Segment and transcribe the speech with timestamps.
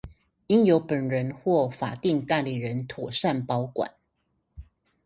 [0.47, 3.91] 應由本人或法定代理人妥善保管